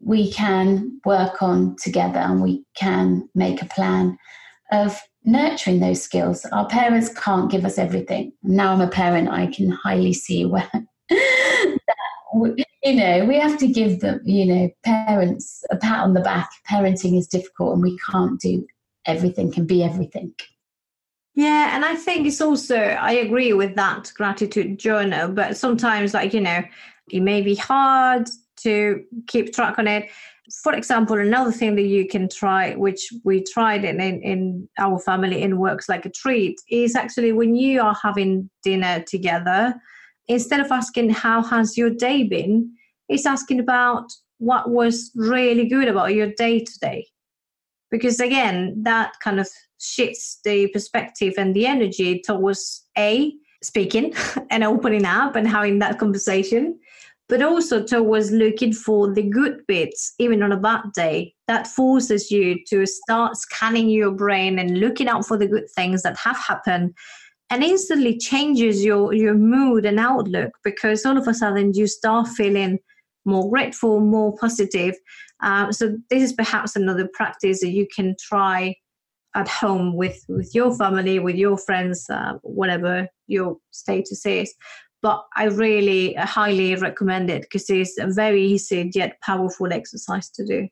we 0.01 0.31
can 0.33 1.01
work 1.05 1.43
on 1.43 1.77
together 1.77 2.19
and 2.19 2.43
we 2.43 2.65
can 2.75 3.29
make 3.35 3.63
a 3.63 3.67
plan 3.67 4.19
of 4.73 5.01
nurturing 5.25 5.81
those 5.81 6.03
skills. 6.03 6.45
Our 6.47 6.69
parents 6.69 7.09
can't 7.09 7.51
give 7.51 7.65
us 7.65 7.79
everything. 7.79 8.33
Now 8.43 8.73
I'm 8.73 8.81
a 8.81 8.89
parent, 8.89 9.29
I 9.29 9.47
can 9.47 9.71
highly 9.71 10.13
see 10.13 10.45
where 10.47 10.71
you 12.85 12.95
know, 12.95 13.25
we 13.25 13.39
have 13.39 13.57
to 13.59 13.69
give 13.69 14.01
them, 14.01 14.21
you 14.25 14.45
know, 14.45 14.71
parents 14.85 15.65
a 15.71 15.77
pat 15.77 16.01
on 16.01 16.15
the 16.15 16.21
back. 16.21 16.51
Parenting 16.69 17.17
is 17.17 17.27
difficult 17.27 17.75
and 17.75 17.83
we 17.83 17.97
can't 17.99 18.41
do 18.41 18.67
everything, 19.07 19.51
can 19.51 19.67
be 19.67 19.83
everything. 19.83 20.35
Yeah, 21.35 21.75
and 21.75 21.85
I 21.85 21.97
think 21.97 22.27
it's 22.27 22.41
also, 22.41 22.77
I 22.77 23.13
agree 23.13 23.53
with 23.53 23.75
that 23.77 24.13
gratitude 24.15 24.79
journal, 24.79 25.29
but 25.29 25.57
sometimes, 25.57 26.15
like, 26.15 26.33
you 26.33 26.41
know, 26.41 26.63
it 27.11 27.21
may 27.21 27.43
be 27.43 27.55
hard 27.55 28.29
to 28.59 29.05
keep 29.27 29.53
track 29.53 29.79
on 29.79 29.89
it 29.89 30.11
for 30.63 30.75
example, 30.75 31.19
another 31.19 31.53
thing 31.53 31.75
that 31.77 31.83
you 31.83 32.07
can 32.07 32.29
try, 32.29 32.75
which 32.75 33.13
we 33.25 33.43
tried 33.43 33.85
in, 33.85 34.01
in, 34.01 34.21
in 34.23 34.69
our 34.79 34.99
family 34.99 35.43
in 35.43 35.59
Works 35.59 35.89
Like 35.89 36.05
a 36.05 36.11
Treat, 36.11 36.61
is 36.71 36.95
actually 36.95 37.33
when 37.33 37.55
you 37.55 37.81
are 37.81 37.97
having 38.03 38.51
dinner 38.63 39.03
together, 39.07 39.75
instead 40.29 40.61
of 40.61 40.71
asking, 40.71 41.11
How 41.11 41.43
has 41.43 41.77
your 41.77 41.91
day 41.91 42.25
been? 42.25 42.73
it's 43.09 43.27
asking 43.27 43.61
about 43.61 44.11
what 44.39 44.71
was 44.71 45.11
really 45.15 45.69
good 45.69 45.89
about 45.89 46.15
your 46.15 46.29
day 46.33 46.61
today. 46.61 47.07
Because 47.91 48.19
again, 48.19 48.83
that 48.83 49.13
kind 49.23 49.39
of 49.39 49.49
shifts 49.79 50.41
the 50.45 50.69
perspective 50.69 51.35
and 51.37 51.55
the 51.55 51.67
energy 51.67 52.21
towards 52.25 52.85
A, 52.99 53.33
speaking 53.63 54.15
and 54.51 54.65
opening 54.65 55.05
up 55.05 55.37
and 55.37 55.49
having 55.49 55.79
that 55.79 55.99
conversation 55.99 56.79
but 57.29 57.43
also 57.43 57.83
towards 57.83 58.31
looking 58.31 58.73
for 58.73 59.13
the 59.13 59.23
good 59.23 59.61
bits, 59.67 60.15
even 60.19 60.43
on 60.43 60.53
a 60.53 60.57
bad 60.59 60.83
day. 60.95 61.35
That 61.49 61.67
forces 61.67 62.31
you 62.31 62.59
to 62.69 62.87
start 62.87 63.37
scanning 63.37 63.89
your 63.89 64.11
brain 64.11 64.59
and 64.59 64.79
looking 64.79 65.09
out 65.09 65.27
for 65.27 65.39
the 65.39 65.49
good 65.49 65.69
things 65.75 66.03
that 66.03 66.17
have 66.19 66.37
happened 66.37 66.95
and 67.51 67.63
instantly 67.63 68.19
changes 68.19 68.85
your, 68.85 69.13
your 69.13 69.35
mood 69.35 69.85
and 69.85 70.01
outlook 70.01 70.53
because 70.65 71.05
all 71.05 71.19
of 71.19 71.29
a 71.29 71.35
sudden 71.35 71.73
you 71.75 71.87
start 71.87 72.29
feeling 72.29 72.79
more 73.25 73.49
grateful, 73.51 74.01
more 74.01 74.37
positive. 74.39 74.95
Um, 75.43 75.73
so, 75.73 75.97
this 76.11 76.23
is 76.23 76.33
perhaps 76.33 76.77
another 76.77 77.09
practice 77.13 77.61
that 77.61 77.71
you 77.71 77.87
can 77.95 78.17
try 78.21 78.75
at 79.35 79.49
home 79.49 79.97
with 79.97 80.25
with 80.29 80.55
your 80.55 80.77
family 80.77 81.19
with 81.19 81.35
your 81.35 81.59
friends 81.59 82.07
uh, 82.09 82.35
whatever 82.43 83.09
your 83.27 83.57
status 83.73 84.25
is 84.25 84.55
but 85.05 85.27
i 85.37 85.45
really 85.45 86.15
highly 86.15 86.75
recommend 86.77 87.29
it 87.29 87.43
because 87.43 87.69
it's 87.69 87.99
a 87.99 88.07
very 88.07 88.43
easy 88.43 88.91
yet 88.95 89.21
powerful 89.21 89.71
exercise 89.71 90.31
to 90.31 90.45
do. 90.47 90.67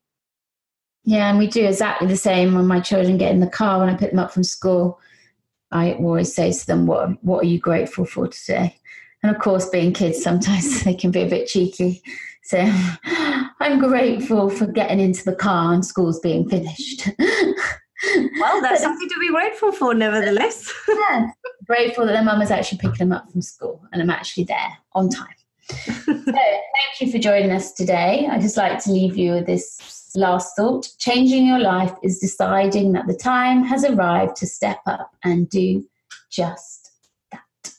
Yeah 1.04 1.28
and 1.28 1.38
we 1.38 1.46
do 1.46 1.66
exactly 1.66 2.08
the 2.08 2.16
same 2.16 2.54
when 2.54 2.66
my 2.66 2.80
children 2.80 3.18
get 3.18 3.30
in 3.30 3.40
the 3.40 3.46
car 3.58 3.78
when 3.78 3.90
i 3.90 3.94
pick 3.94 4.10
them 4.10 4.18
up 4.18 4.32
from 4.32 4.42
school. 4.42 4.98
I 5.70 5.92
always 5.92 6.34
say 6.34 6.50
to 6.50 6.66
them 6.66 6.86
what 6.86 7.22
what 7.22 7.44
are 7.44 7.48
you 7.48 7.58
grateful 7.58 8.06
for 8.06 8.26
today? 8.26 8.74
And 9.22 9.36
of 9.36 9.40
course 9.40 9.68
being 9.68 9.92
kids 9.92 10.22
sometimes 10.22 10.82
they 10.84 10.94
can 10.94 11.10
be 11.10 11.22
a 11.22 11.28
bit 11.28 11.46
cheeky. 11.46 12.02
So 12.42 12.58
i'm 13.60 13.78
grateful 13.78 14.48
for 14.48 14.66
getting 14.66 14.98
into 14.98 15.24
the 15.24 15.36
car 15.36 15.74
and 15.74 15.84
school's 15.84 16.20
being 16.20 16.48
finished 16.48 17.08
well, 18.40 18.60
that's 18.60 18.82
something 18.82 19.08
to 19.08 19.20
be 19.20 19.28
grateful 19.28 19.72
for, 19.72 19.94
nevertheless. 19.94 20.72
yeah, 20.88 21.30
grateful 21.64 22.06
that 22.06 22.12
their 22.12 22.24
mum 22.24 22.42
is 22.42 22.50
actually 22.50 22.78
picking 22.78 23.08
them 23.08 23.12
up 23.12 23.30
from 23.30 23.42
school 23.42 23.84
and 23.92 24.02
I'm 24.02 24.10
actually 24.10 24.44
there 24.44 24.78
on 24.94 25.08
time. 25.08 25.34
so, 25.86 26.02
thank 26.04 27.00
you 27.00 27.10
for 27.10 27.18
joining 27.18 27.50
us 27.50 27.72
today. 27.72 28.28
I 28.30 28.38
just 28.38 28.56
like 28.56 28.82
to 28.84 28.92
leave 28.92 29.16
you 29.16 29.32
with 29.32 29.46
this 29.46 30.10
last 30.14 30.56
thought. 30.56 30.88
Changing 30.98 31.46
your 31.46 31.60
life 31.60 31.94
is 32.02 32.18
deciding 32.18 32.92
that 32.92 33.06
the 33.06 33.14
time 33.14 33.64
has 33.64 33.84
arrived 33.84 34.36
to 34.36 34.46
step 34.46 34.80
up 34.86 35.10
and 35.24 35.48
do 35.48 35.86
just 36.30 36.90
that. 37.30 37.74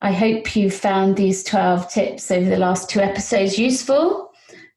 I 0.00 0.12
hope 0.12 0.56
you 0.56 0.70
found 0.70 1.16
these 1.16 1.44
12 1.44 1.90
tips 1.90 2.30
over 2.30 2.48
the 2.48 2.58
last 2.58 2.90
two 2.90 3.00
episodes 3.00 3.58
useful. 3.58 4.27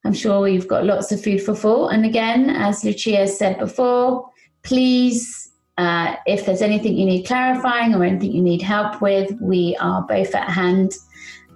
I'm 0.04 0.14
sure 0.14 0.48
you've 0.48 0.68
got 0.68 0.86
lots 0.86 1.12
of 1.12 1.24
food 1.24 1.42
for 1.44 1.56
thought. 1.56 1.94
And 1.94 2.06
again, 2.06 2.50
as 2.50 2.84
Lucia 2.84 3.28
said 3.28 3.60
before, 3.60 4.30
please, 4.64 5.52
uh, 5.78 6.16
if 6.26 6.46
there's 6.46 6.62
anything 6.62 6.98
you 6.98 7.06
need 7.06 7.24
clarifying 7.24 7.94
or 7.94 8.04
anything 8.04 8.32
you 8.32 8.42
need 8.42 8.62
help 8.62 9.02
with, 9.02 9.32
we 9.40 9.78
are 9.80 10.02
both 10.04 10.34
at 10.34 10.50
hand. 10.50 10.94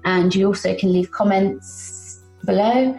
And 0.04 0.34
you 0.36 0.48
also 0.48 0.76
can 0.76 0.94
leave 0.94 1.12
comments 1.12 2.24
below. 2.46 2.98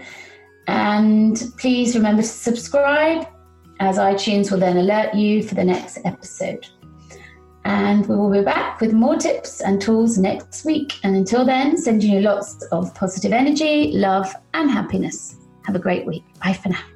And 0.67 1.41
please 1.59 1.95
remember 1.95 2.23
to 2.23 2.29
subscribe, 2.29 3.29
as 3.79 3.99
iTunes 3.99 4.51
will 4.51 4.59
then 4.59 4.79
alert 4.79 5.15
you 5.15 5.43
for 5.43 5.55
the 5.55 5.65
next 5.65 5.99
episode. 6.05 6.67
And 7.67 8.07
we 8.07 8.15
will 8.15 8.31
be 8.31 8.43
back 8.43 8.81
with 8.81 8.93
more 8.93 9.17
tips 9.17 9.61
and 9.61 9.83
tools 9.83 10.19
next 10.19 10.65
week. 10.65 11.01
And 11.03 11.17
until 11.17 11.45
then, 11.45 11.77
sending 11.77 12.13
you 12.13 12.21
lots 12.21 12.63
of 12.71 12.95
positive 12.95 13.33
energy, 13.33 13.91
love, 13.93 14.33
and 14.55 14.71
happiness. 14.71 15.35
Have 15.65 15.75
a 15.75 15.81
great 15.81 16.07
week. 16.07 16.23
Bye 16.41 16.53
for 16.53 16.69
now. 16.69 16.96